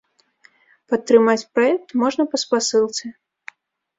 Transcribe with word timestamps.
Падтрымаць 0.93 1.49
праект 1.59 1.93
можна 2.03 2.23
па 2.31 2.37
спасылцы. 2.45 3.05